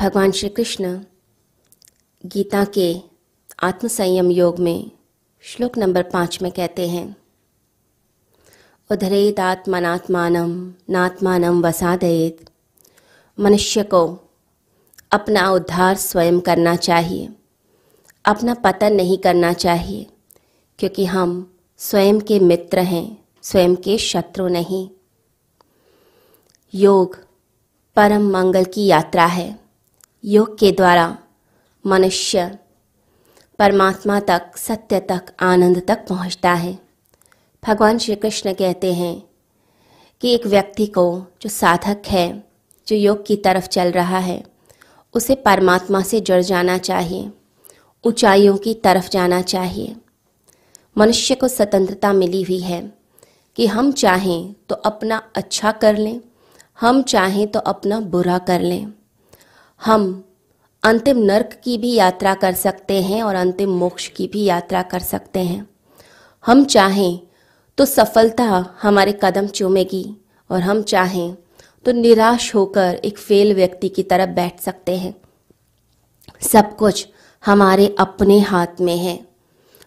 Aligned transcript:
भगवान 0.00 0.30
श्री 0.30 0.48
कृष्ण 0.48 1.00
गीता 2.26 2.64
के 2.64 3.00
आत्मसंयम 3.62 4.30
योग 4.30 4.58
में 4.58 4.90
श्लोक 5.40 5.78
नंबर 5.78 6.02
पाँच 6.02 6.42
में 6.42 6.52
कहते 6.52 6.88
हैं 6.88 7.16
उधरेत 8.90 9.40
आत्मनात्मानम 9.40 10.74
नात्मानम 10.90 11.66
वसादयेत। 11.66 12.50
मनुष्य 13.40 13.82
को 13.82 14.30
अपना 15.12 15.50
उद्धार 15.50 15.96
स्वयं 15.96 16.40
करना 16.40 16.76
चाहिए, 16.76 17.28
अपना 18.24 18.54
पतन 18.54 18.92
नहीं 18.92 19.18
करना 19.18 19.52
चाहिए, 19.52 20.06
क्योंकि 20.78 21.04
हम 21.04 21.58
स्वयं 21.78 22.20
के 22.20 22.40
मित्र 22.40 22.78
हैं, 22.78 23.24
स्वयं 23.42 23.76
के 23.76 23.98
शत्रु 23.98 24.48
नहीं। 24.48 24.90
योग 26.74 27.18
परम 27.96 28.30
मंगल 28.30 28.64
की 28.64 28.86
यात्रा 28.86 29.26
है। 29.26 29.59
योग 30.24 30.58
के 30.58 30.72
द्वारा 30.72 31.18
मनुष्य 31.86 32.58
परमात्मा 33.58 34.20
तक, 34.20 34.56
सत्य 34.56 35.00
तक, 35.00 35.26
आनंद 35.40 35.82
तक 35.88 36.06
पहुँचता 36.08 36.52
है। 36.52 36.78
भगवान 37.66 37.98
श्री 37.98 38.14
कृष्ण 38.14 38.52
कहते 38.52 38.94
हैं 38.94 39.22
कि 40.20 40.34
एक 40.34 40.46
व्यक्ति 40.46 40.86
को 40.86 41.26
जो 41.42 41.48
साधक 41.48 42.02
है, 42.06 42.44
जो 42.86 42.96
योग 42.96 43.26
की 43.26 43.36
तरफ़ 43.36 43.66
चल 43.66 43.90
रहा 43.90 44.18
है, 44.18 44.44
उसे 45.14 45.34
परमात्मा 45.34 46.02
से 46.02 46.20
जुड़ 46.20 46.40
जाना 46.40 46.78
चाहिए, 46.78 47.30
ऊंचाइयों 48.04 48.56
की 48.56 48.74
तरफ़ 48.74 49.08
जाना 49.08 49.42
चाहिए। 49.42 49.96
मनुष्य 50.98 51.34
को 51.34 51.48
स्वतंत्रता 51.48 52.12
मिली 52.12 52.42
हुई 52.42 52.60
है 52.60 52.92
कि 53.56 53.66
हम 53.66 53.92
चाहें 53.92 54.54
तो 54.68 54.74
अपना 54.74 55.22
अच्छा 55.36 55.72
कर 55.72 55.96
लें, 55.96 56.20
हम 56.80 57.02
चाहें 57.02 57.46
तो 57.48 57.58
अपना 57.58 58.00
बुरा 58.00 58.38
कर 58.38 58.60
लें। 58.60 58.92
हम 59.84 60.24
अंतिम 60.82 61.18
नर्क 61.18 61.60
की 61.64 61.78
भी 61.78 61.94
यात्रा 61.94 62.34
कर 62.34 62.52
सकते 62.52 63.02
हैं 63.02 63.22
और 63.22 63.34
अंतिम 63.34 63.70
मोक्ष 63.70 64.08
की 64.08 64.26
भी 64.26 64.44
यात्रा 64.44 64.82
कर 64.82 64.98
सकते 64.98 65.40
हैं। 65.40 65.66
हम 66.46 66.64
चाहें 66.64 67.20
तो 67.78 67.84
सफलता 67.84 68.76
हमारे 68.82 69.18
कदम 69.22 69.46
चूमेगी 69.46 70.16
और 70.50 70.60
हम 70.60 70.82
चाहें 70.82 71.36
तो 71.84 71.92
निराश 71.92 72.54
होकर 72.54 73.00
एक 73.04 73.18
फेल 73.18 73.54
व्यक्ति 73.54 73.88
की 73.88 74.02
तरफ़ 74.02 74.30
बैठ 74.30 74.60
सकते 74.60 74.96
हैं। 74.96 75.14
सब 76.40 76.76
कुछ 76.76 77.08
हमारे 77.46 77.94
अपने 77.98 78.38
हाथ 78.38 78.80
में 78.80 78.96
है। 78.96 79.18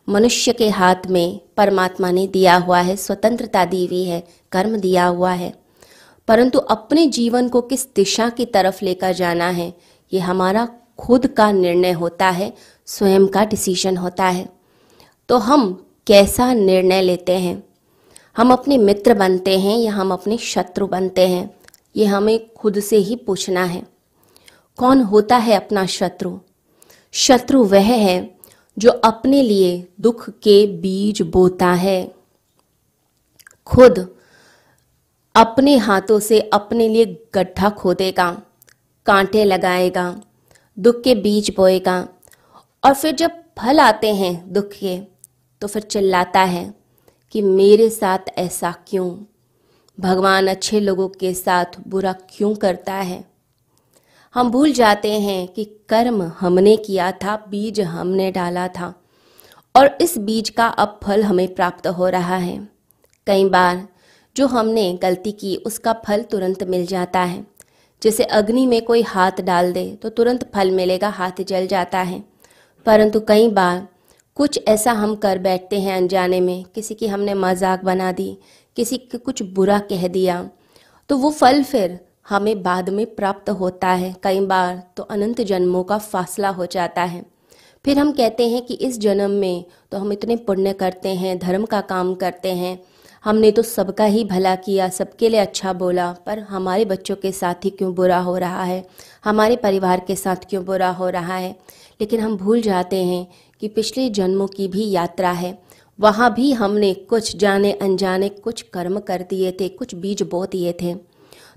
मनुष्य 0.09 0.53
के 0.53 0.69
हाथ 0.69 1.07
में 1.09 1.39
परमात्मा 1.57 2.11
ने 2.11 2.27
दिया 2.27 2.55
हुआ 2.57 2.79
है, 2.79 2.95
स्वतंत्रता 2.95 3.65
दी 3.65 3.85
हुई 3.85 4.03
है, 4.03 4.27
कर्म 4.51 4.77
दिया 4.77 5.05
हुआ 5.05 5.31
है। 5.31 5.62
परंतु 6.27 6.59
अपने 6.59 7.07
जीवन 7.07 7.49
को 7.49 7.61
किस 7.61 7.95
दिशा 7.95 8.29
की 8.29 8.45
तरफ़ 8.45 8.85
लेकर 8.85 9.13
जाना 9.13 9.49
है, 9.49 9.73
ये 10.13 10.19
हमारा 10.19 10.69
खुद 10.99 11.27
का 11.27 11.51
निर्णय 11.51 11.91
होता 11.91 12.29
है, 12.29 12.53
स्वयं 12.85 13.27
का 13.27 13.45
डिसीज़न 13.45 13.97
होता 13.97 14.25
है। 14.25 14.49
तो 15.29 15.37
हम 15.37 15.87
कैसा 16.07 16.53
निर्णय 16.53 17.01
लेते 17.01 17.31
हैं? 17.31 17.63
हम 18.37 18.53
अपने 18.53 18.77
मित्र 18.77 19.13
बनते 19.13 19.59
हैं 19.59 19.77
या 19.77 19.93
हम 19.93 20.13
अपने 20.13 20.37
शत्रु 20.37 20.87
बनते 20.87 21.27
हैं? 21.27 21.57
ये 21.95 22.05
हमें 22.05 22.53
खुद 22.53 22.79
से 22.79 22.97
ही 22.97 23.15
पूछना 23.15 23.63
है। 23.63 23.83
कौन 24.77 25.01
होता 25.01 25.37
है 25.37 25.55
अपना 25.55 25.85
शत्रु? 25.85 26.39
शत्रु 27.11 27.63
वह 27.63 27.83
है 27.83 28.37
जो 28.77 28.89
अपने 28.89 29.41
लिए 29.43 29.87
दुख 30.01 30.29
के 30.29 30.67
बीज 30.67 31.21
बोता 31.21 31.73
है। 31.73 32.15
खुद 33.65 34.15
अपने 35.35 35.75
हाथों 35.77 36.19
से 36.19 36.39
अपने 36.39 36.87
लिए 36.89 37.05
गड्ढा 37.33 37.69
खोदेगा, 37.69 38.31
कांटे 39.05 39.43
लगाएगा, 39.43 40.21
दुख 40.79 41.01
के 41.03 41.15
बीज 41.15 41.53
बोएगा। 41.57 42.07
और 42.83 42.93
फिर 42.93 43.15
जब 43.15 43.31
फल 43.59 43.79
आते 43.79 44.13
हैं 44.15 44.53
दुख 44.53 44.69
के 44.73 44.97
तो 45.61 45.67
फिर 45.67 45.81
चिल्लाता 45.81 46.39
है 46.39 46.73
कि 47.31 47.41
मेरे 47.41 47.89
साथ 47.89 48.29
ऐसा 48.37 48.71
क्यों? 48.87 49.09
भगवान 49.99 50.47
अच्छे 50.47 50.79
लोगों 50.79 51.07
के 51.09 51.33
साथ 51.33 51.65
बुरा 51.87 52.13
क्यों 52.13 52.53
करता 52.55 52.93
है? 52.93 53.23
हम 54.33 54.51
भूल 54.51 54.71
जाते 54.71 55.11
हैं 55.19 55.47
कि 55.47 55.63
कर्म 55.89 56.21
हमने 56.39 56.75
किया 56.77 57.11
था, 57.11 57.35
बीज 57.49 57.81
हमने 57.81 58.31
डाला 58.31 58.67
था। 58.67 58.93
और 59.75 59.97
इस 60.01 60.17
बीज 60.17 60.49
का 60.49 60.67
अब 60.67 60.99
फल 61.03 61.23
हमें 61.23 61.53
प्राप्त 61.55 61.87
हो 61.87 62.07
रहा 62.07 62.35
है। 62.35 62.67
कई 63.27 63.49
बार 63.49 63.87
जो 64.35 64.47
हमने 64.47 64.91
गलती 65.01 65.31
की, 65.31 65.55
उसका 65.57 65.93
फल 66.05 66.21
तुरंत 66.23 66.63
मिल 66.65 66.85
जाता 66.85 67.19
है। 67.21 67.45
जैसे 68.01 68.23
अग्नि 68.33 68.65
में 68.65 68.81
कोई 68.81 69.01
हाथ 69.03 69.41
डाल 69.43 69.71
दे 69.73 69.85
तो 70.01 70.09
तुरंत 70.09 70.49
फल 70.53 70.71
मिलेगा, 70.71 71.09
हाथ 71.09 71.41
जल 71.43 71.67
जाता 71.67 71.99
है। 72.01 72.23
परंतु 72.85 73.19
कई 73.19 73.47
बार 73.49 73.87
कुछ 74.37 74.59
ऐसा 74.67 74.91
हम 74.93 75.15
कर 75.15 75.39
बैठते 75.39 75.79
हैं 75.79 75.95
अनजाने 75.97 76.39
में, 76.41 76.63
किसी 76.65 76.95
की 76.95 77.07
हमने 77.07 77.33
मज़ाक 77.35 77.83
बना 77.83 78.11
दी, 78.11 78.37
किसी 78.77 78.97
के 78.97 79.17
कुछ 79.19 79.41
बुरा 79.53 79.79
कह 79.81 80.07
दिया 80.09 80.49
तो 81.09 81.17
वो 81.17 81.29
फल 81.31 81.63
फिर 81.63 81.99
हमें 82.29 82.61
बाद 82.63 82.89
में 82.89 83.05
प्राप्त 83.15 83.49
होता 83.51 83.87
है। 83.89 84.13
कई 84.23 84.39
बार 84.41 84.81
तो 84.97 85.03
अनंत 85.05 85.41
जन्मों 85.43 85.83
का 85.83 85.97
फासला 85.99 86.49
हो 86.49 86.65
जाता 86.67 87.03
है। 87.03 87.23
फिर 87.85 87.99
हम 87.99 88.11
कहते 88.13 88.47
हैं 88.49 88.61
कि 88.65 88.73
इस 88.75 88.99
जन्म 88.99 89.31
में 89.31 89.63
तो 89.91 89.97
हम 89.97 90.11
इतने 90.13 90.35
पुण्य 90.37 90.73
करते 90.73 91.09
हैं, 91.09 91.37
धर्म 91.39 91.65
का 91.65 91.81
काम 91.83 92.13
करते 92.15 92.53
हैं 92.53 92.77
हमने 93.25 93.51
तो 93.51 93.61
सबका 93.61 94.05
ही 94.05 94.23
भला 94.23 94.55
किया, 94.55 94.89
सबके 94.89 95.29
लिए 95.29 95.39
अच्छा 95.39 95.73
बोला, 95.73 96.11
पर 96.11 96.39
हमारे 96.39 96.85
बच्चों 96.85 97.15
के 97.15 97.31
साथ 97.31 97.55
ही 97.63 97.69
क्यों 97.69 97.95
बुरा 97.95 98.19
हो 98.19 98.37
रहा 98.37 98.63
है? 98.63 98.87
हमारे 99.23 99.55
परिवार 99.55 99.99
के 100.07 100.15
साथ 100.15 100.35
क्यों 100.35 100.65
बुरा 100.65 100.89
हो 100.89 101.09
रहा 101.09 101.35
है? 101.35 101.55
लेकिन 102.01 102.19
हम 102.19 102.37
भूल 102.37 102.61
जाते 102.61 103.03
हैं 103.03 103.27
कि 103.59 103.67
पिछले 103.67 104.09
जन्मों 104.09 104.47
की 104.47 104.67
भी 104.67 104.91
यात्रा 104.91 105.31
है। 105.31 105.63
वहाँ 105.99 106.33
भी 106.33 106.51
हमने 106.51 106.93
कुछ 106.93 107.37
जाने 107.37 107.71
अनजाने 107.71 108.29
कुछ 108.29 108.61
कर्म 108.61 108.99
कर 108.99 109.25
दिए 109.29 109.51
थे, 109.51 109.69
कुछ 109.69 109.95
बीज 109.95 110.21
बो 110.21 110.45
दिए 110.45 110.73
थे। 110.81 110.95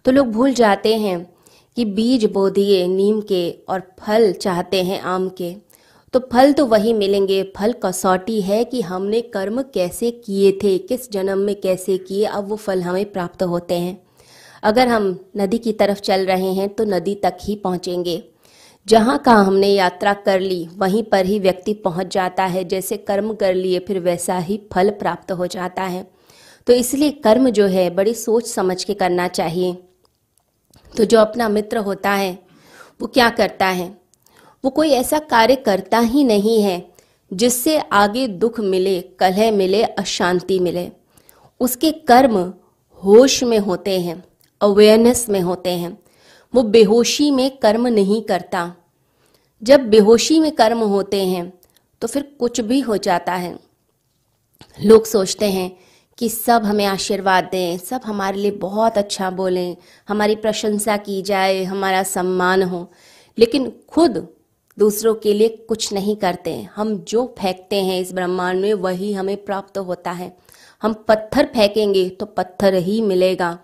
तो 0.04 0.10
लोग 0.10 0.26
भूल 0.26 0.52
जाते 0.52 0.96
हैं 0.96 1.36
कि 1.76 1.84
बीज 1.84 2.24
बो 2.24 2.50
दिए 2.50 2.86
नीम 2.86 3.20
के 3.20 3.50
और 3.68 3.82
फल 4.00 4.32
चाहते 4.32 4.84
हैं 4.84 5.00
आम 5.00 5.28
के। 5.28 5.56
तो 6.12 6.20
फल 6.32 6.52
तो 6.52 6.66
वही 6.66 6.92
मिलेंगे। 6.92 7.42
फल 7.56 7.72
कसौटी 7.84 8.40
है 8.40 8.64
कि 8.64 8.80
हमने 8.80 9.20
कर्म 9.20 9.62
कैसे 9.62 10.10
किए 10.10 10.52
थे, 10.52 10.78
किस 10.78 11.10
जन्म 11.12 11.38
में 11.38 11.54
कैसे 11.60 11.98
किए, 11.98 12.24
अब 12.24 12.48
वो 12.48 12.56
फल 12.56 12.82
हमें 12.82 13.12
प्राप्त 13.12 13.42
होते 13.42 13.74
हैं। 13.74 13.98
अगर 14.62 14.88
हम 14.88 15.18
नदी 15.36 15.58
की 15.58 15.72
तरफ़ 15.72 16.00
चल 16.00 16.26
रहे 16.26 16.52
हैं 16.52 16.68
तो 16.68 16.84
नदी 16.84 17.14
तक 17.14 17.38
ही 17.40 17.56
पहुँचेंगे। 17.56 18.22
जहाँ 18.86 19.18
का 19.18 19.32
हमने 19.32 19.68
यात्रा 19.68 20.12
कर 20.14 20.40
ली, 20.40 20.68
वहीं 20.76 21.02
पर 21.02 21.26
ही 21.26 21.38
व्यक्ति 21.38 21.74
पहुँच 21.74 22.14
जाता 22.14 22.44
है। 22.44 22.64
जैसे 22.64 22.96
कर्म 22.96 23.34
कर 23.34 23.54
लिए, 23.54 23.78
फिर 23.78 23.98
वैसा 23.98 24.38
ही 24.38 24.60
फल 24.72 24.90
प्राप्त 24.90 25.32
हो 25.32 25.46
जाता 25.46 25.82
है। 25.82 26.06
तो 26.66 26.72
इसलिए 26.72 27.10
कर्म 27.10 27.50
जो 27.50 27.66
है, 27.66 27.90
बड़ी 27.90 28.14
सोच 28.14 28.46
समझ 28.46 28.84
के 28.84 28.94
करना 28.94 29.28
चाहिए। 29.28 29.76
तो 30.96 31.04
जो 31.04 31.18
अपना 31.18 31.48
मित्र 31.48 31.78
होता 31.78 32.10
है, 32.10 32.38
वो 33.00 33.06
क्या 33.06 33.30
करता 33.30 33.66
है? 33.66 34.05
वो 34.66 34.70
कोई 34.70 34.90
ऐसा 34.90 35.18
कार्य 35.18 35.54
करता 35.56 35.98
ही 35.98 36.24
नहीं 36.24 36.62
है, 36.62 36.88
जिससे 37.32 37.78
आगे 37.78 38.26
दुख 38.28 38.60
मिले, 38.60 39.00
कलह 39.00 39.50
मिले, 39.50 39.82
अशांति 39.82 40.58
मिले। 40.58 40.90
उसके 41.60 41.92
कर्म 41.92 42.54
होश 43.02 43.42
में 43.42 43.58
होते 43.58 44.00
हैं 44.00 44.24
अवेयरनेस 44.60 45.28
में 45.28 45.40
होते 45.40 45.70
हैं। 45.70 45.98
वो 46.54 46.62
बेहोशी 46.62 47.30
में 47.30 47.50
कर्म 47.56 47.86
नहीं 47.86 48.22
करता। 48.22 48.74
जब 49.62 49.80
बेहोशी 49.80 50.40
में 50.40 50.52
कर्म 50.52 50.78
होते 50.78 51.24
हैं 51.26 51.52
तो 52.02 52.08
फिर 52.08 52.22
कुछ 52.40 52.60
भी 52.60 52.80
हो 52.80 52.96
जाता 52.96 53.32
है। 53.32 53.58
लोग 54.84 55.06
सोचते 55.06 55.50
हैं 55.50 55.76
कि 56.18 56.28
सब 56.28 56.64
हमें 56.64 56.84
आशीर्वाद 56.84 57.44
दें, 57.44 57.78
सब 57.78 58.00
हमारे 58.04 58.38
लिए 58.38 58.50
बहुत 58.50 58.98
अच्छा 58.98 59.30
बोलें, 59.30 59.76
हमारी 60.08 60.36
प्रशंसा 60.36 60.96
की 60.96 61.22
जाए, 61.22 61.64
हमारा 61.64 62.02
सम्मान 62.02 62.62
हो। 62.62 62.90
लेकिन 63.38 63.72
खुद 63.88 64.28
दूसरों 64.78 65.14
के 65.14 65.32
लिए 65.34 65.48
कुछ 65.48 65.92
नहीं 65.92 66.16
करते 66.16 66.62
हम 66.76 66.98
जो 66.98 67.34
फेंकते 67.38 67.76
हैं 67.76 68.00
इस 68.00 68.12
ब्रह्मांड 68.12 68.60
में, 68.60 68.74
वही 68.74 69.12
हमें 69.12 69.36
प्राप्त 69.44 69.78
होता 69.78 70.10
है। 70.10 70.36
हम 70.82 70.92
पत्थर 71.08 71.46
फेंकेंगे 71.46 72.08
तो 72.08 72.26
पत्थर 72.26 72.74
ही 72.74 73.00
मिलेगा। 73.00 73.58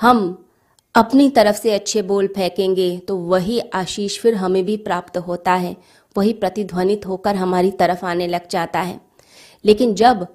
हम 0.00 0.46
अपनी 0.94 1.28
तरफ़ 1.30 1.56
से 1.56 1.74
अच्छे 1.74 2.02
बोल 2.02 2.26
फेंकेंगे 2.26 2.98
तो 2.98 3.16
वही 3.16 3.58
आशीष 3.74 4.18
फिर 4.20 4.34
हमें 4.34 4.64
भी 4.64 4.76
प्राप्त 4.76 5.18
होता 5.18 5.54
है। 5.54 5.76
वही 6.16 6.32
प्रतिध्वनित 6.32 7.06
होकर 7.06 7.36
हमारी 7.36 7.70
तरफ़ 7.70 8.04
आने 8.04 8.26
लग 8.26 8.48
जाता 8.48 8.80
है। 8.80 9.00
लेकिन 9.64 9.94
जब 9.94 10.26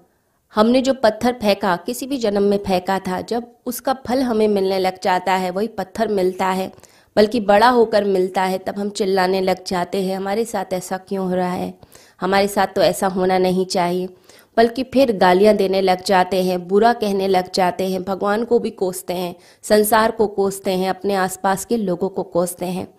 हमने 0.56 0.82
जो 0.82 0.94
पत्थर 0.94 1.34
फेंका, 1.34 1.76
किसी 1.76 2.08
भी 2.08 2.18
जन्म 2.18 2.44
में 2.44 2.58
फेंका 2.58 3.00
था, 3.00 3.22
जब 3.22 3.48
उसका 3.66 3.94
फल 4.08 4.22
हमें 4.22 4.48
मिलने 4.48 4.80
लग 4.80 5.00
जाता 5.04 5.34
है, 5.34 5.50
वही 5.50 5.68
पत्थर 5.68 6.08
मिलता 6.08 6.46
है। 6.46 6.72
बल्कि 7.16 7.40
बड़ा 7.40 7.70
होकर 7.70 8.04
मिलता 8.04 8.44
है, 8.44 8.58
तब 8.58 8.80
हम 8.80 8.90
चिल्लाने 8.90 9.42
लग 9.42 9.64
जाते 9.64 10.02
हैं, 10.04 10.18
हमारे 10.18 10.46
साथ 10.46 10.66
ऐसा 10.74 10.98
क्यों 10.98 11.28
हो 11.28 11.36
रहा 11.36 11.54
है? 11.54 11.80
हमारे 12.22 12.48
साथ 12.48 12.68
तो 12.68 12.82
ऐसा 12.82 13.08
होना 13.08 13.38
नहीं 13.38 13.66
चाहिए। 13.66 14.10
बल्कि 14.58 14.84
फिर 14.84 15.18
गालियाँ 15.18 15.56
देने 15.56 15.82
लग 15.82 16.04
जाते 16.04 16.44
हैं, 16.44 16.68
बुरा 16.68 16.94
कहने 16.94 17.28
लग 17.28 17.52
जाते 17.52 17.90
हैं, 17.90 18.04
भगवान 18.04 18.46
को 18.46 18.60
भी 18.60 18.70
कोसते 18.70 19.14
हैं, 19.14 19.36
संसार 19.64 20.12
को 20.12 20.28
कोसते 20.28 20.72
हैं, 20.72 20.90
अपने 20.90 21.16
आसपास 21.16 21.66
के 21.66 21.78
लोगों 21.78 22.10
को 22.10 22.24
कोसते 22.24 22.66
हैं। 22.66 22.94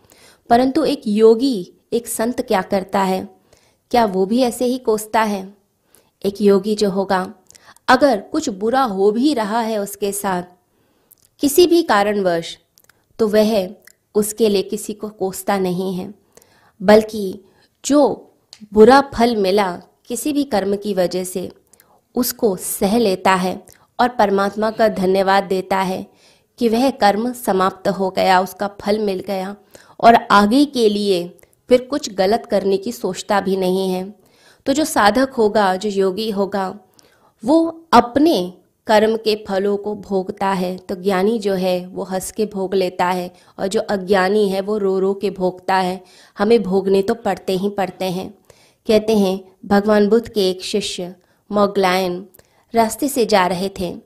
परंतु 0.50 0.84
एक 0.84 1.02
योगी, 1.06 1.72
एक 1.92 2.06
संत 2.06 2.40
क्या 2.40 2.62
करता 2.62 3.00
है? 3.00 3.28
क्या 3.90 4.04
वो 4.04 4.26
भी 4.26 4.42
ऐसे 4.42 4.64
ही 4.64 4.78
कोसता 4.78 5.22
है? 5.22 5.54
एक 6.24 6.40
योगी 6.40 6.74
जो 6.74 6.90
होगा, 6.90 7.34
अगर 7.88 8.20
कुछ 8.20 8.48
बुरा 8.48 8.82
हो 8.82 9.10
भी 9.10 9.34
रहा 9.34 9.60
है 9.60 9.78
उसके 9.78 10.12
साथ, 10.12 10.42
किसी 11.40 11.66
भी 11.66 11.82
कारणवश 11.82 12.58
तो 13.18 13.28
वह 13.28 13.68
उसके 14.16 14.48
लिए 14.48 14.62
किसी 14.62 14.92
को 14.92 15.08
कोसता 15.08 15.58
नहीं 15.58 15.94
है। 15.94 16.14
बल्कि 16.82 17.40
जो 17.84 18.32
बुरा 18.72 19.00
फल 19.14 19.36
मिला 19.36 19.70
किसी 20.06 20.32
भी 20.32 20.44
कर्म 20.44 20.76
की 20.76 20.94
वजह 20.94 21.24
से, 21.24 21.50
उसको 22.14 22.56
सह 22.56 22.98
लेता 22.98 23.34
है 23.34 23.66
और 24.00 24.08
परमात्मा 24.08 24.70
का 24.70 24.88
धन्यवाद 24.88 25.44
देता 25.44 25.76
है 25.76 26.06
कि 26.58 26.68
वह 26.68 26.90
कर्म 26.90 27.32
समाप्त 27.32 27.88
हो 27.88 28.10
गया, 28.10 28.40
उसका 28.40 28.68
फल 28.80 28.98
मिल 28.98 29.20
गया 29.20 29.56
और 30.00 30.14
आगे 30.30 30.64
के 30.64 30.88
लिए 30.88 31.38
फिर 31.68 31.82
कुछ 31.90 32.14
गलत 32.14 32.46
करने 32.50 32.76
की 32.76 32.92
सोचता 32.92 33.40
भी 33.40 33.56
नहीं 33.56 33.90
है। 33.90 34.14
तो 34.66 34.72
जो 34.72 34.84
साधक 34.84 35.32
होगा, 35.38 35.76
जो 35.76 35.88
योगी 35.88 36.30
होगा, 36.30 36.78
वो 37.44 37.88
अपने 37.92 38.52
कर्म 38.86 39.16
के 39.16 39.44
फलों 39.48 39.76
को 39.76 39.94
भोगता 39.94 40.46
है 40.46 40.76
तो 40.78 40.94
ज्ञानी 40.94 41.38
जो 41.38 41.54
है, 41.54 41.86
वो 41.86 42.04
हंस 42.04 42.30
के 42.32 42.46
भोग 42.46 42.74
लेता 42.74 43.06
है, 43.06 43.32
और 43.58 43.66
जो 43.66 43.80
अज्ञानी 43.80 44.48
है, 44.48 44.60
वो 44.60 44.78
रो 44.78 44.98
रो 44.98 45.14
के 45.14 45.30
भोगता 45.30 45.74
है। 45.74 46.04
हमें 46.38 46.62
भोगने 46.62 47.02
तो 47.02 47.14
पड़ते 47.14 47.52
ही 47.52 47.68
पड़ते 47.68 48.04
हैं। 48.04 48.30
कहते 48.86 49.16
हैं, 49.16 49.40
भगवान 49.66 50.08
बुद्ध 50.08 50.28
के 50.28 50.50
एक 50.50 50.62
शिष्य, 50.62 51.14
मोगलायन, 51.52 52.26
रास्ते 52.74 53.08
से 53.08 53.26
जा 53.26 53.46
रहे 53.46 53.70
थे। 53.80 53.96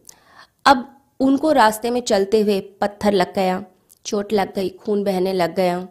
अब 0.67 0.97
उनको 1.21 1.53
रास्ते 1.53 1.91
में 1.91 2.01
चलते 2.01 2.41
हुए 2.41 2.61
पत्थर 2.61 3.13
लग 3.13 3.35
गया, 3.35 3.65
चोट 4.07 4.33
लग 4.33 4.55
गई, 4.55 4.69
खून 4.69 5.05
बहने 5.05 5.33
लग 5.33 5.55
गया। 5.55 5.89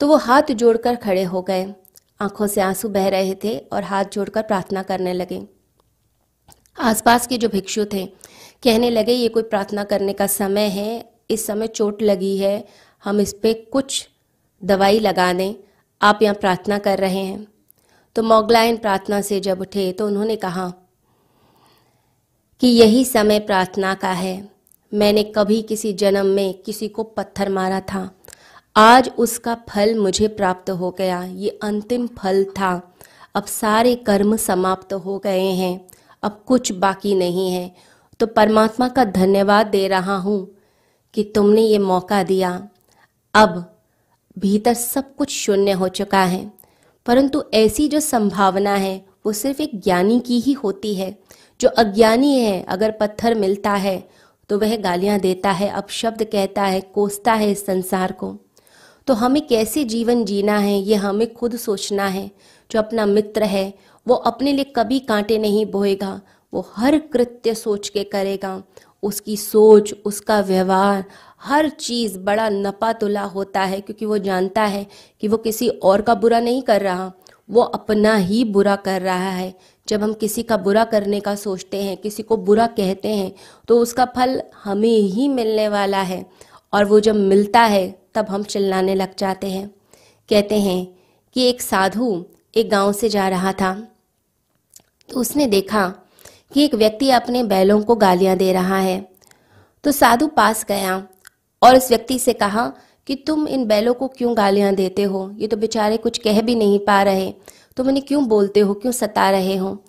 तो 0.00 0.06
वो 0.06 0.16
हाथ 0.16 0.52
जोड़कर 0.52 0.96
खड़े 0.96 1.22
हो 1.22 1.42
गए। 1.42 1.74
आँखों 2.20 2.46
से 2.46 2.60
आँसू 2.60 2.88
बह 2.88 3.08
रहे 3.08 3.34
थे 3.34 3.58
और 3.72 3.82
हाथ 3.82 4.04
जोड़कर 4.04 4.42
प्रार्थना 4.42 4.82
करने 4.82 5.12
लगे। 5.12 5.46
आसपास 6.78 7.26
के 7.26 7.38
जो 7.38 7.48
भिक्षु 7.48 7.84
थे, 7.84 8.06
कहने 8.62 8.90
लगे, 8.90 9.12
ये 9.12 9.28
कोई 9.28 9.42
प्रार्थना 9.42 9.84
करने 9.84 10.12
का 10.12 10.26
समय 10.26 10.68
है, 10.68 11.10
इस 11.30 11.46
समय 11.46 11.66
चोट 11.66 12.02
लगी 12.02 12.36
है, 12.38 12.64
हम 13.04 13.20
इस 13.20 13.32
पर 13.32 13.64
कुछ 13.72 14.08
दवाई 14.62 14.98
लगा 14.98 15.32
दें 15.32 15.54
आप 16.02 16.18
यहाँ 16.22 16.34
प्रार्थना 16.34 16.78
कर 16.78 16.98
रहे 16.98 17.18
हैं। 17.18 17.46
तो 18.16 18.22
मोगलायन 18.22 18.76
प्रार्थना 18.76 19.20
से 19.20 19.40
जब 19.40 19.60
उठे 19.60 19.92
तो 19.92 20.06
उन्होंने 20.06 20.36
कहा, 20.36 20.72
कि 22.60 22.68
यही 22.68 23.04
समय 23.04 23.38
प्रार्थना 23.38 23.94
का 23.94 24.10
है। 24.10 24.48
मैंने 24.92 25.22
कभी 25.22 25.62
किसी 25.62 25.92
जन्म 25.92 26.26
में 26.26 26.54
किसी 26.54 26.88
को 26.88 27.02
पत्थर 27.02 27.48
मारा 27.48 27.80
था। 27.80 28.10
आज 28.76 29.10
उसका 29.18 29.54
फल 29.68 29.94
मुझे 29.94 30.28
प्राप्त 30.28 30.70
हो 30.70 30.90
गया। 30.90 31.22
ये 31.24 31.58
अंतिम 31.62 32.06
फल 32.06 32.44
था। 32.44 32.94
अब 33.34 33.44
सारे 33.44 33.94
कर्म 33.96 34.36
समाप्त 34.36 34.92
हो 34.92 35.18
गए 35.18 35.46
हैं। 35.52 35.88
अब 36.24 36.42
कुछ 36.46 36.72
बाकी 36.72 37.14
नहीं 37.14 37.50
है। 37.50 37.74
तो 38.20 38.26
परमात्मा 38.26 38.88
का 38.88 39.04
धन्यवाद 39.04 39.66
दे 39.66 39.88
रहा 39.88 40.16
हूँ 40.16 40.56
कि 41.14 41.22
तुमने 41.34 41.62
ये 41.62 41.78
मौका 41.78 42.22
दिया। 42.22 42.68
अब 43.34 43.78
भीतर 44.38 44.74
सब 44.74 45.14
कुछ 45.14 45.30
शून्य 45.30 45.72
हो 45.72 45.88
चुका 45.88 46.22
है। 46.24 46.52
परंतु 47.06 47.42
ऐसी 47.54 47.88
जो 47.88 48.00
संभावना 48.00 48.74
है, 48.74 49.04
वो 49.26 49.32
सिर्फ़ 49.32 49.62
एक 49.62 49.80
ज्ञानी 49.80 50.20
की 50.20 50.40
ही 50.40 50.52
होती 50.52 50.94
है। 50.94 51.18
जो 51.60 51.68
अज्ञानी 51.68 52.38
है, 52.38 52.62
अगर 52.68 52.90
पत्थर 52.90 53.34
मिलता 53.34 53.72
है 53.72 54.08
तो 54.48 54.58
वह 54.58 54.76
गालियाँ 54.76 55.18
देता 55.18 55.50
है, 55.50 55.68
अपशब्द 55.68 56.24
कहता 56.24 56.62
है, 56.62 56.80
कोसता 56.80 57.32
है 57.32 57.50
इस 57.50 57.66
संसार 57.66 58.12
को। 58.12 58.38
तो 59.06 59.14
हमें 59.14 59.46
कैसे 59.46 59.84
जीवन 59.84 60.24
जीना 60.24 60.58
है, 60.58 60.78
ये 60.78 60.94
हमें 60.94 61.34
खुद 61.34 61.56
सोचना 61.56 62.06
है। 62.06 62.30
जो 62.70 62.78
अपना 62.78 63.06
मित्र 63.06 63.42
है 63.42 63.74
वो 64.06 64.14
अपने 64.14 64.52
लिए 64.52 64.72
कभी 64.76 64.98
कांटे 64.98 65.38
नहीं 65.38 65.66
बोएगा, 65.66 66.20
वो 66.52 66.66
हर 66.76 66.98
कृत्य 66.98 67.54
सोच 67.54 67.88
के 67.88 68.04
करेगा। 68.04 68.62
उसकी 69.02 69.36
सोच, 69.36 69.94
उसका 70.04 70.40
व्यवहार, 70.40 71.04
हर 71.42 71.68
चीज़ 71.68 72.18
बड़ा 72.18 72.48
नपा 72.48 72.92
तुला 72.92 73.22
होता 73.22 73.60
है 73.60 73.80
क्योंकि 73.80 74.06
वो 74.06 74.18
जानता 74.18 74.62
है 74.62 74.86
कि 75.20 75.28
वो 75.28 75.36
किसी 75.36 75.68
और 75.68 76.02
का 76.02 76.14
बुरा 76.14 76.40
नहीं 76.40 76.62
कर 76.62 76.80
रहा। 76.80 77.12
वो 77.50 77.62
अपना 77.62 78.14
ही 78.16 78.44
बुरा 78.44 78.76
कर 78.76 79.02
रहा 79.02 79.30
है। 79.30 79.54
जब 79.88 80.02
हम 80.02 80.12
किसी 80.12 80.42
का 80.42 80.56
बुरा 80.56 80.84
करने 80.84 81.20
का 81.20 81.34
सोचते 81.34 81.82
हैं, 81.82 81.96
किसी 81.96 82.22
को 82.22 82.36
बुरा 82.36 82.66
कहते 82.66 83.08
हैं 83.08 83.32
तो 83.68 83.78
उसका 83.80 84.04
फल 84.04 84.40
हमें 84.64 84.88
ही 84.88 85.28
मिलने 85.28 85.68
वाला 85.68 86.02
है। 86.02 86.24
और 86.72 86.84
वो 86.84 87.00
जब 87.00 87.16
मिलता 87.16 87.60
है, 87.60 87.98
तब 88.14 88.26
हम 88.30 88.42
चिल्लाने 88.42 88.94
लग 88.94 89.16
जाते 89.18 89.50
हैं। 89.50 89.68
कहते 90.28 90.60
हैं 90.60 90.86
कि 91.34 91.48
एक 91.48 91.62
साधु 91.62 92.24
एक 92.56 92.70
गाँव 92.70 92.92
से 92.92 93.08
जा 93.08 93.28
रहा 93.28 93.52
था। 93.52 93.93
तो 95.08 95.20
उसने 95.20 95.46
देखा 95.46 95.94
कि 96.54 96.64
एक 96.64 96.74
व्यक्ति 96.74 97.10
अपने 97.10 97.42
बैलों 97.42 97.82
को 97.82 97.94
गालियाँ 97.94 98.36
दे 98.36 98.52
रहा 98.52 98.78
है। 98.78 99.08
तो 99.84 99.92
साधु 99.92 100.26
पास 100.26 100.64
गया 100.68 101.06
और 101.62 101.76
उस 101.76 101.88
व्यक्ति 101.88 102.18
से 102.18 102.32
कहा 102.32 102.72
कि 103.06 103.14
तुम 103.14 103.48
इन 103.48 103.66
बैलों 103.66 103.94
को 103.94 104.08
क्यों 104.08 104.36
गालियाँ 104.36 104.74
देते 104.74 105.02
हो? 105.02 105.30
ये 105.38 105.46
तो 105.46 105.56
बेचारे 105.56 105.96
कुछ 105.96 106.18
कह 106.18 106.40
भी 106.40 106.54
नहीं 106.54 106.78
पा 106.78 107.02
रहे। 107.02 107.32
तो 107.76 107.84
मैंने 107.84 108.00
क्यों 108.00 108.28
बोलते 108.28 108.60
हो? 108.60 108.74
क्यों 108.74 108.92
सता 108.92 109.30
रहे 109.30 109.56
हो? 109.56 109.84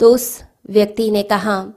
तो 0.00 0.14
उस 0.14 0.42
व्यक्ति 0.70 1.10
ने 1.10 1.22
कहा 1.22 1.72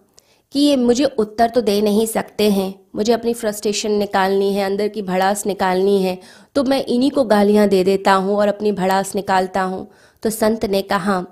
कि 0.52 0.60
ये 0.60 0.76
मुझे 0.76 1.06
उत्तर 1.06 1.50
तो 1.50 1.62
दे 1.62 1.82
नहीं 1.82 2.06
सकते 2.06 2.50
हैं। 2.52 2.74
मुझे 2.96 3.14
अपनी 3.14 3.34
फ्रस्ट्रेशन 3.34 3.92
निकालनी 3.92 4.54
है, 4.54 4.64
अंदर 4.66 4.88
की 4.88 5.02
भड़ास 5.02 5.46
निकालनी 5.46 6.02
है। 6.04 6.20
तो 6.56 6.64
मैं 6.64 6.86
इन्हीं 6.86 7.12
को 7.12 7.24
गालियाँ 7.24 7.68
दे 7.68 7.84
देता 7.84 8.14
हूँ 8.14 8.36
और 8.38 8.48
अपनी 8.48 8.72
भड़ास 8.72 9.16
निकालता 9.16 9.62
हूँ। 9.62 9.88
तो 10.24 10.30
संत 10.30 10.66
ने 10.66 10.82
कहा 10.82 11.26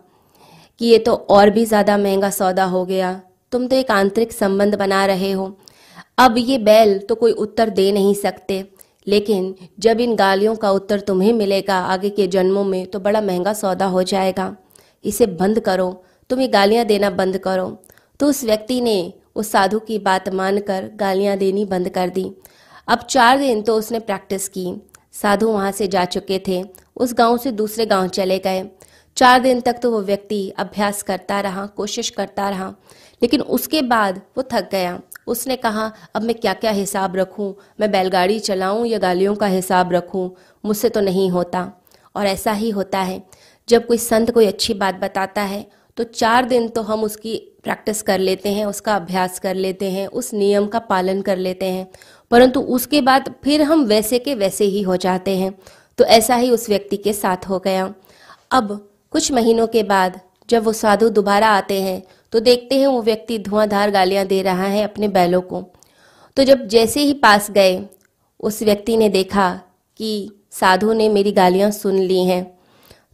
कि 0.79 0.85
ये 0.85 0.97
तो 0.99 1.13
और 1.13 1.49
भी 1.49 1.65
ज़्यादा 1.65 1.97
महँगा 1.97 2.29
सौदा 2.29 2.65
हो 2.65 2.85
गया। 2.85 3.19
तुम 3.51 3.67
तो 3.67 3.75
एक 3.75 3.91
आंतरिक 3.91 4.31
संबंध 4.33 4.75
बना 4.75 5.05
रहे 5.05 5.31
हो। 5.31 5.55
अब 6.17 6.37
ये 6.37 6.57
बैल 6.59 6.97
तो 6.99 7.15
कोई 7.15 7.31
उत्तर 7.33 7.69
दे 7.69 7.91
नहीं 7.91 8.13
सकते। 8.15 8.63
लेकिन 9.07 9.53
जब 9.79 9.99
इन 9.99 10.15
गालियों 10.15 10.55
का 10.55 10.71
उत्तर 10.71 10.99
तुम्हें 10.99 11.31
मिलेगा 11.33 11.77
आगे 11.85 12.09
के 12.09 12.27
जन्मों 12.27 12.63
में 12.63 12.85
तो 12.85 12.99
बड़ा 12.99 13.21
महँगा 13.21 13.53
सौदा 13.53 13.85
हो 13.85 14.03
जाएगा। 14.03 14.55
इसे 15.05 15.25
बंद 15.25 15.59
करो। 15.59 15.91
तुम 16.29 16.41
ये 16.41 16.47
गालियाँ 16.49 16.85
देना 16.85 17.09
बंद 17.11 17.37
करो। 17.37 17.67
तो 18.19 18.27
उस 18.27 18.43
व्यक्ति 18.43 18.79
ने 18.81 19.13
उस 19.35 19.51
साधु 19.51 19.79
की 19.79 19.97
बात 19.99 20.29
मानकर 20.29 20.89
गालियाँ 20.95 21.35
देनी 21.37 21.65
बंद 21.65 21.89
कर 21.89 22.09
दी। 22.09 22.31
अब 22.87 22.99
चार 22.99 23.37
दिन 23.37 23.61
तो 23.61 23.75
उसने 23.75 23.99
प्रैक्टिस 24.01 24.47
की। 24.49 24.73
साधु 25.13 25.47
वहाँ 25.47 25.71
से 25.71 25.87
जा 25.87 26.05
चुके 26.05 26.39
थे। 26.47 26.63
उस 26.97 27.13
गाँव 27.13 27.37
से 27.37 27.51
दूसरे 27.51 27.85
गाँव 27.85 28.07
चले 28.09 28.37
गए। 28.39 28.63
चार 29.17 29.39
दिन 29.39 29.59
तक 29.61 29.79
तो 29.83 29.91
वो 29.91 30.01
व्यक्ति 30.01 30.49
अभ्यास 30.49 31.01
करता 31.03 31.39
रहा, 31.41 31.65
कोशिश 31.65 32.09
करता 32.09 32.49
रहा, 32.49 32.73
लेकिन 33.21 33.41
उसके 33.41 33.81
बाद 33.81 34.21
वो 34.37 34.43
थक 34.51 34.69
गया। 34.71 34.99
उसने 35.27 35.55
कहा, 35.55 35.91
अब 36.15 36.21
मैं 36.21 36.35
क्या 36.35 36.53
क्या 36.53 36.71
हिसाब 36.71 37.15
रखूँ? 37.15 37.53
मैं 37.79 37.91
बैलगाड़ी 37.91 38.39
चलाऊं 38.39 38.85
या 38.85 38.97
गालियों 38.97 39.35
का 39.35 39.47
हिसाब 39.47 39.91
रखूँ? 39.93 40.29
मुझसे 40.63 40.89
तो 40.89 41.01
नहीं 41.01 41.29
होता। 41.29 41.71
और 42.15 42.25
ऐसा 42.27 42.51
ही 42.51 42.69
होता 42.69 42.99
है। 42.99 43.21
जब 43.69 43.85
कोई 43.87 43.97
संत 43.97 44.31
कोई 44.31 44.45
अच्छी 44.45 44.73
बात 44.73 44.95
बताता 44.95 45.41
है 45.41 45.65
तो 45.97 46.03
चार 46.03 46.45
दिन 46.45 46.67
तो 46.67 46.81
हम 46.81 47.03
उसकी 47.03 47.35
प्रैक्टिस 47.63 48.01
कर 48.01 48.19
लेते 48.19 48.49
हैं, 48.49 48.65
उसका 48.65 48.95
अभ्यास 48.95 49.39
कर 49.39 49.55
लेते 49.55 49.89
हैं, 49.91 50.07
उस 50.07 50.33
नियम 50.33 50.67
का 50.67 50.79
पालन 50.79 51.21
कर 51.21 51.37
लेते 51.37 51.65
हैं। 51.65 51.87
परंतु 52.31 52.61
उसके 52.61 53.01
बाद 53.01 53.33
फिर 53.43 53.61
हम 53.61 53.83
वैसे 53.85 54.19
के 54.19 54.35
वैसे 54.35 54.65
ही 54.65 54.81
हो 54.81 54.95
जाते 54.97 55.37
हैं। 55.37 55.53
तो 55.99 56.05
ऐसा 56.05 56.35
ही 56.35 56.49
उस 56.51 56.67
व्यक्ति 56.69 56.97
के 56.97 57.13
साथ 57.13 57.47
हो 57.49 57.59
गया। 57.59 57.93
अब 58.51 58.87
कुछ 59.13 59.31
महीनों 59.31 59.65
के 59.67 59.81
बाद 59.83 60.19
जब 60.49 60.63
वो 60.63 60.73
साधु 60.73 61.07
दोबारा 61.09 61.47
आते 61.49 61.81
हैं 61.81 62.01
तो 62.33 62.39
देखते 62.39 62.75
हैं 62.75 62.87
वो 62.87 63.01
व्यक्ति 63.01 63.37
धुआंधार 63.39 63.91
गालियाँ 63.91 64.25
दे 64.25 64.41
रहा 64.41 64.65
है 64.65 64.83
अपने 64.83 65.07
बैलों 65.07 65.41
को। 65.41 65.61
तो 66.37 66.43
जब 66.43 66.65
जैसे 66.67 67.01
ही 67.01 67.13
पास 67.13 67.49
गए, 67.51 67.81
उस 68.39 68.61
व्यक्ति 68.63 68.95
ने 68.97 69.09
देखा 69.09 69.49
कि 69.99 70.31
साधु 70.51 70.93
ने 70.93 71.09
मेरी 71.09 71.31
गालियाँ 71.31 71.69
सुन 71.71 71.97
ली 71.99 72.23
हैं 72.25 72.45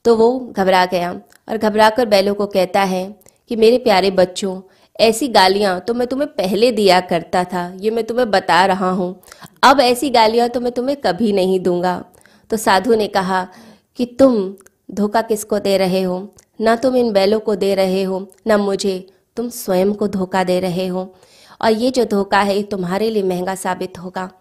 तो 0.05 0.15
वो 0.15 0.29
घबरा 0.57 0.85
गया 0.85 1.11
और 1.49 1.57
घबरा 1.57 1.89
कर 1.89 2.05
बैलों 2.05 2.33
को 2.35 2.47
कहता 2.47 2.83
है 2.83 3.03
कि, 3.51 3.55
मेरे 3.55 3.77
प्यारे 3.77 4.11
बच्चों, 4.11 4.61
ऐसी 4.99 5.27
गालियाँ 5.29 5.79
तो 5.79 5.93
मैं 5.93 6.07
तुम्हें 6.07 6.29
पहले 6.31 6.71
दिया 6.71 6.99
करता 7.01 7.43
था, 7.43 7.71
ये 7.79 7.91
मैं 7.91 8.03
तुम्हें 8.03 8.29
बता 8.31 8.65
रहा 8.65 8.89
हूँ। 8.91 9.13
अब 9.63 9.79
ऐसी 9.79 10.09
गालियाँ 10.09 10.49
तो 10.49 10.59
मैं 10.61 10.71
तुम्हें 10.71 10.97
कभी 11.01 11.31
नहीं 11.33 11.59
दूँगा। 11.59 12.03
तो 12.49 12.57
साधु 12.57 12.95
ने 12.95 13.07
कहा 13.07 13.47
कि, 13.99 14.05
तुम 14.05 14.55
धोखा 14.91 15.21
किसको 15.21 15.59
दे 15.59 15.77
रहे 15.77 16.01
हो? 16.01 16.35
ना 16.61 16.75
तुम 16.75 16.95
इन 16.95 17.11
बैलों 17.13 17.39
को 17.39 17.55
दे 17.55 17.75
रहे 17.75 18.03
हो, 18.03 18.31
ना 18.47 18.57
मुझे। 18.57 19.07
तुम 19.35 19.49
स्वयं 19.49 19.93
को 19.93 20.07
धोखा 20.07 20.43
दे 20.43 20.59
रहे 20.59 20.87
हो। 20.87 21.15
और 21.61 21.71
ये 21.71 21.91
जो 21.91 22.05
धोखा 22.05 22.39
है 22.39 22.63
तुम्हारे 22.63 23.09
लिए 23.09 23.23
महँगा 23.23 23.55
साबित 23.55 23.99
होगा। 23.99 24.31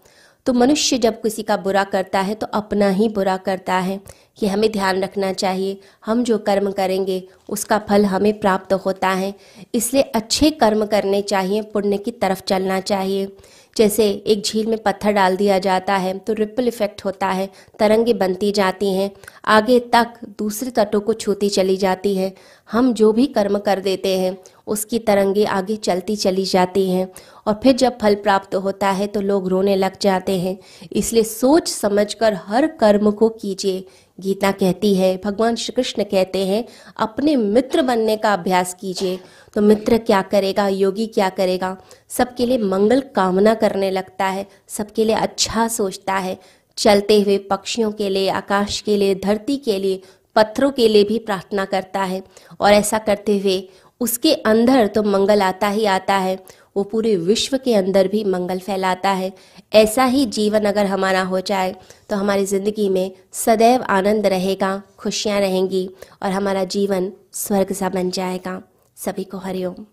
तो 0.47 0.53
मनुष्य 0.53 0.99
जब 0.99 1.23
किसी 1.23 1.43
का 1.43 1.57
बुरा 1.57 1.85
करता 1.85 2.21
है 2.21 2.35
तो 2.35 2.47
अपना 2.47 2.89
ही 2.89 3.09
बुरा 3.09 3.37
करता 3.37 3.75
है। 3.75 4.01
ये 4.43 4.49
हमें 4.49 4.73
ध्यान 4.73 5.03
रखना 5.03 5.33
चाहिए। 5.33 5.81
हम 6.07 6.25
जो 6.25 6.39
कर्म 6.39 6.71
करेंगे, 6.73 7.29
उसका 7.49 7.79
फल 7.79 8.05
हमें 8.05 8.41
प्राप्त 8.41 8.73
होता 8.73 9.09
है। 9.09 9.35
इसलिए 9.75 10.03
अच्छे 10.03 10.51
कर्म 10.51 10.87
करने 10.87 11.23
चाहिए, 11.23 11.63
पुण्य 11.63 11.99
की 11.99 12.11
तरफ़ 12.11 12.43
चलना 12.43 12.81
चाहिए। 12.81 13.37
जैसे 13.77 14.09
एक 14.27 14.43
झील 14.45 14.67
में 14.67 14.79
पत्थर 14.83 15.13
डाल 15.13 15.37
दिया 15.37 15.59
जाता 15.59 15.97
है 15.97 16.17
तो 16.19 16.33
रिपल 16.33 16.69
इफ़ेक्ट 16.69 17.05
होता 17.05 17.27
है, 17.29 17.49
तरंगे 17.79 18.13
बनती 18.15 18.51
जाती 18.53 18.93
हैं, 18.95 19.11
आगे 19.47 19.79
तक 19.95 20.19
दूसरे 20.39 20.71
तटों 20.71 21.01
को 21.01 21.15
छूती 21.15 21.49
चली 21.51 21.77
जाती 21.77 22.15
है। 22.17 22.33
हम 22.69 22.93
जो 22.93 23.13
भी 23.13 23.27
कर्म 23.29 23.59
कर 23.59 23.81
देते 23.81 24.17
हैं 24.19 24.37
उसकी 24.67 24.99
तरंगे 24.99 25.45
आगे 25.45 25.77
चलती 25.77 26.17
चली 26.17 26.45
जाती 26.45 26.91
हैं। 26.91 27.09
और 27.47 27.61
फिर 27.63 27.77
जब 27.77 27.99
फल 27.99 28.15
प्राप्त 28.15 28.55
होता 28.55 28.91
है 28.91 29.07
तो 29.07 29.21
लोग 29.21 29.49
रोने 29.49 29.77
लग 29.77 29.99
जाते 30.01 30.39
हैं। 30.41 30.59
इसलिए 30.93 31.23
सोच 31.23 31.69
समझकर 31.69 32.35
हर 32.35 32.67
कर्म 32.67 33.11
को 33.11 33.29
कीजिए। 33.29 33.85
गीता 34.21 34.51
कहती 34.51 34.95
है, 34.95 35.21
भगवान 35.25 35.55
श्री 35.55 35.73
कृष्ण 35.73 36.05
कहते 36.05 36.47
हैं, 36.47 36.65
अपने 36.97 37.37
मित्र 37.37 37.83
बनने 37.83 38.17
का 38.17 38.33
अभ्यास 38.33 38.77
कीजिए। 38.81 39.19
तो 39.55 39.63
मित्र 39.63 39.99
क्या 39.99 40.23
करेगा, 40.23 40.69
योगी 40.69 41.07
क्या 41.07 41.29
करेगा? 41.29 41.77
सबके 42.09 42.47
लिए 42.47 42.59
मंगल 42.59 43.01
कामना 43.01 43.55
करने 43.55 43.91
लगता 43.91 44.25
है, 44.25 44.47
सबके 44.69 45.05
लिए 45.05 45.15
अच्छा 45.15 45.69
सोचता 45.69 46.15
है। 46.15 46.39
चलते 46.77 47.21
हुए 47.21 47.39
पक्षियों 47.39 47.93
के 47.93 48.09
लिए, 48.09 48.29
आकाश 48.29 48.81
के 48.81 48.97
लिए, 48.97 49.15
धरती 49.15 49.57
के 49.57 49.79
लिए, 49.79 50.01
पत्थरों 50.37 50.71
के 50.71 50.89
लिए 50.89 51.05
भी 51.05 51.19
प्रार्थना 51.19 51.65
करता 51.65 52.03
है। 52.03 52.23
और 52.61 52.73
ऐसा 52.73 52.99
करते 52.99 53.39
हुए 53.39 53.69
उसके 54.01 54.33
अंदर 54.35 54.87
तो 54.87 55.03
मंगल 55.03 55.43
आता 55.43 55.69
ही 55.69 55.85
आता 55.87 56.15
है। 56.17 56.39
वो 56.77 56.83
पूरे 56.85 57.15
विश्व 57.19 57.57
के 57.57 57.75
अंदर 57.75 58.09
भी 58.09 58.23
मंगल 58.25 58.59
फैलाता 58.59 59.11
है। 59.11 59.33
ऐसा 59.75 60.05
ही 60.05 60.25
जीवन 60.29 60.65
अगर 60.65 60.87
हमारा 60.87 61.23
हो 61.23 61.41
जाए 61.43 61.75
तो 62.11 62.17
हमारी 62.17 62.47
ज़िंदगी 62.47 62.89
में 62.89 63.11
सदैव 63.35 63.83
आनंद 63.91 64.27
रहेगा, 64.27 64.83
खुशियाँ 64.99 65.41
रहेंगी 65.41 65.89
और 66.23 66.31
हमारा 66.31 66.65
जीवन 66.67 67.13
स्वर्ग 67.35 67.73
सा 67.73 67.89
बन 67.89 68.11
जाएगा। 68.11 68.63
सभी 68.97 69.25
को 69.25 69.39
हरिओम। 69.39 69.85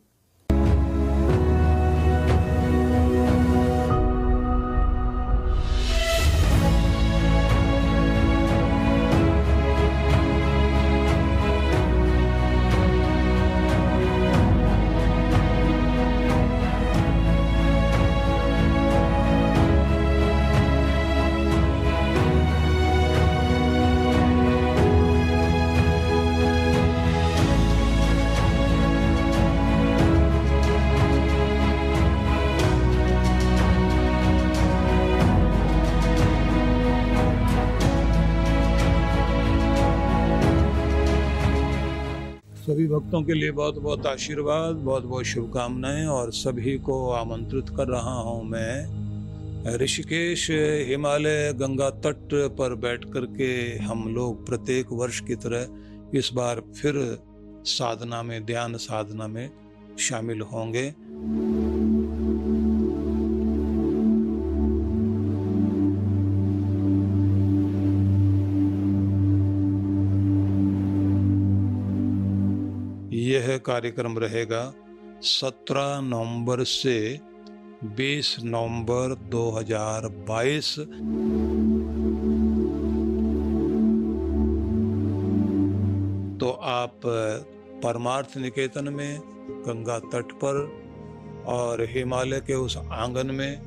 सभी 42.63 42.88
भक्तों 42.88 43.22
के 43.24 43.34
लिए 43.34 43.51
बहुत 43.51 43.77
बहुत 43.77 44.05
आशीर्वाद, 44.08 44.75
बहुत 44.75 45.03
बहुत 45.03 45.25
शुभकामनाएँ 45.25 46.05
और 46.05 46.32
सभी 46.32 46.77
को 46.77 47.10
आमंत्रित 47.10 47.70
कर 47.70 47.88
रहा 47.88 48.13
हूँ 48.20 48.43
मैं 48.46 49.77
ऋषिकेश 49.77 50.48
हिमालय 50.88 51.53
गंगा 51.53 51.89
तट 51.89 52.29
पर 52.58 52.75
बैठ 52.75 53.05
कर 53.05 53.25
के 53.25 53.77
हम 53.77 54.15
लोग 54.15 54.46
प्रत्येक 54.46 54.91
वर्ष 54.91 55.20
की 55.20 55.36
तरह 55.36 56.17
इस 56.17 56.29
बार 56.34 56.62
फिर 56.75 57.20
साधना 57.65 58.24
में, 58.24 58.46
ध्यान 58.46 58.77
साधना 58.77 59.27
में 59.27 59.50
शामिल 60.00 60.41
होंगे। 60.41 60.93
यह 73.53 73.60
कार्यक्रम 73.60 74.17
रहेगा 74.19 74.62
17 75.22 76.00
नवंबर 76.03 76.63
से 76.63 77.19
20 77.98 78.36
नवंबर 78.43 79.13
2022 79.29 80.77
तो 86.39 86.50
आप 86.50 87.01
परमार्थ 87.83 88.38
निकेतन 88.38 88.93
में, 88.93 89.19
गंगा 89.67 90.00
तट 90.00 90.31
पर 90.43 90.60
और 91.48 91.81
हिमालय 91.89 92.39
के 92.39 92.53
उस 92.53 92.77
आँगन 92.77 93.31
में, 93.31 93.62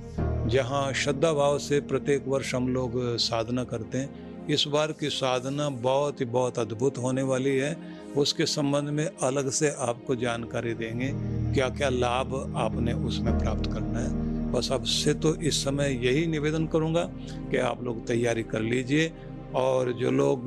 जहाँ 0.48 0.92
श्रद्धा 0.92 1.32
भाव 1.32 1.58
से 1.58 1.80
प्रत्येक 1.80 2.24
वर्ष 2.28 2.54
हम 2.54 2.68
लोग 2.68 3.16
साधना 3.18 3.64
करते 3.64 3.98
हैं, 3.98 4.46
इस 4.46 4.64
बार 4.68 4.92
की 4.92 5.08
साधना 5.10 5.68
बहुत 5.68 6.20
ही 6.20 6.24
बहुत 6.24 6.58
अद्भुत 6.58 6.98
होने 6.98 7.22
वाली 7.22 7.56
है। 7.56 7.95
उसके 8.16 8.46
संबंध 8.46 8.88
में 8.88 9.06
अलग 9.06 9.50
से 9.50 9.70
आपको 9.78 10.14
जानकारी 10.16 10.74
देंगे 10.74 11.10
क्या 11.54 11.68
क्या 11.68 11.88
लाभ 11.88 12.34
आपने 12.56 12.92
उसमें 12.92 13.38
प्राप्त 13.38 13.70
करना 13.72 13.98
है। 13.98 14.24
बस 14.52 14.68
अब 14.72 14.84
से 14.84 15.14
तो 15.14 15.34
इस 15.42 15.64
समय 15.64 15.98
यही 16.06 16.26
निवेदन 16.26 16.66
करूँगा 16.66 17.02
कि 17.50 17.56
आप 17.56 17.82
लोग 17.84 18.06
तैयारी 18.06 18.42
कर 18.42 18.60
लीजिए 18.60 19.12
और 19.54 19.92
जो 19.92 20.10
लोग 20.10 20.46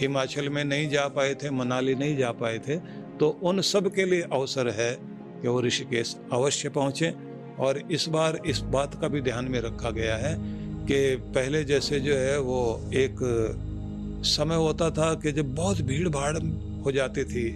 हिमाचल 0.00 0.48
में 0.48 0.64
नहीं 0.64 0.88
जा 0.90 1.06
पाए 1.08 1.34
थे, 1.34 1.50
मनाली 1.50 1.94
नहीं 1.94 2.16
जा 2.16 2.30
पाए 2.32 2.58
थे 2.58 2.76
तो 3.18 3.28
उन 3.42 3.60
सब 3.60 3.92
के 3.94 4.04
लिए 4.04 4.22
अवसर 4.22 4.68
है 4.68 4.92
कि 5.42 5.48
वो 5.48 5.60
ऋषिकेश 5.60 6.16
अवश्य 6.32 6.68
पहुँचें। 6.68 7.12
और 7.56 7.78
इस 7.90 8.08
बार 8.08 8.38
इस 8.46 8.58
बात 8.72 8.94
का 9.00 9.08
भी 9.08 9.20
ध्यान 9.20 9.44
में 9.44 9.60
रखा 9.60 9.90
गया 9.90 10.16
है 10.16 10.34
कि 10.86 11.16
पहले 11.34 11.64
जैसे 11.64 12.00
जो 12.00 12.14
है 12.14 12.38
वो 12.40 12.90
एक 12.94 13.16
समय 14.24 14.56
होता 14.56 14.90
था 14.90 15.14
कि 15.14 15.32
जब 15.32 15.54
बहुत 15.54 15.80
भीड़ 15.80 16.08
भाड़ 16.08 16.36
हो 16.84 16.92
जाती 16.92 17.24
थी 17.24 17.50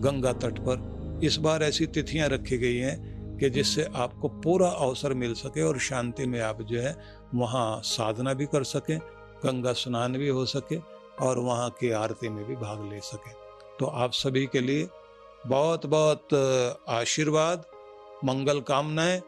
गंगा 0.00 0.32
तट 0.32 0.58
पर। 0.58 1.20
इस 1.24 1.36
बार 1.36 1.62
ऐसी 1.62 1.86
तिथियाँ 1.86 2.28
रखी 2.28 2.58
गई 2.58 2.76
हैं 2.76 2.96
कि 3.38 3.50
जिससे 3.50 3.86
आपको 3.96 4.28
पूरा 4.38 4.68
अवसर 4.68 5.14
मिल 5.14 5.34
सके 5.34 5.62
और 5.62 5.78
शांति 5.78 6.26
में 6.26 6.40
आप 6.40 6.62
जो 6.62 6.80
है 6.80 6.96
वहाँ 7.34 7.80
साधना 7.84 8.32
भी 8.34 8.46
कर 8.46 8.64
सकें, 8.64 8.98
गंगा 9.44 9.72
स्नान 9.72 10.12
भी 10.12 10.28
हो 10.28 10.44
सके 10.46 10.78
और 11.20 11.38
वहाँ 11.38 11.70
की 11.70 11.90
आरती 11.90 12.28
में 12.28 12.44
भी 12.44 12.56
भाग 12.56 12.88
ले 12.92 13.00
सकें। 13.00 13.32
तो 13.80 13.86
आप 13.86 14.12
सभी 14.12 14.46
के 14.46 14.60
लिए 14.60 14.88
बहुत 15.46 15.86
बहुत 15.86 16.34
आशीर्वाद, 16.88 17.64
मंगल 18.24 18.60
कामनाएँ 18.60 19.20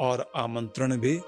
और 0.00 0.24
आमंत्रण 0.36 0.96
भी। 0.96 1.20